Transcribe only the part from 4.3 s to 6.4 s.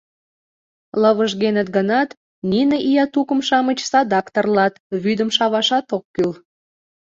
тырлат, вӱдым шавашат ок кӱл.